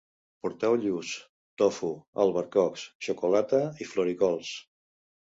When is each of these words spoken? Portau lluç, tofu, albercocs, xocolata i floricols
Portau 0.45 0.75
lluç, 0.85 1.09
tofu, 1.61 1.89
albercocs, 2.23 2.85
xocolata 3.09 3.59
i 3.85 3.87
floricols 3.91 4.55